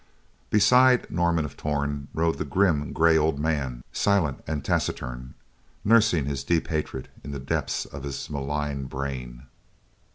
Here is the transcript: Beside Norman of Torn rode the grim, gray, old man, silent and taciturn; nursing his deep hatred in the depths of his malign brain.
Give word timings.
Beside 0.49 1.11
Norman 1.11 1.45
of 1.45 1.55
Torn 1.55 2.07
rode 2.15 2.39
the 2.39 2.43
grim, 2.43 2.91
gray, 2.91 3.19
old 3.19 3.37
man, 3.39 3.83
silent 3.93 4.43
and 4.47 4.65
taciturn; 4.65 5.35
nursing 5.85 6.25
his 6.25 6.43
deep 6.43 6.69
hatred 6.69 7.07
in 7.23 7.29
the 7.29 7.39
depths 7.39 7.85
of 7.85 8.01
his 8.01 8.27
malign 8.27 8.85
brain. 8.85 9.43